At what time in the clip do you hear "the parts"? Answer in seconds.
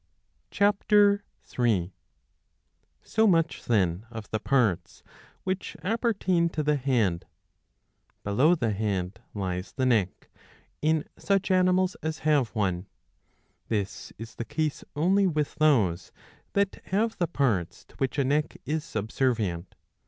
4.31-5.03, 17.19-17.85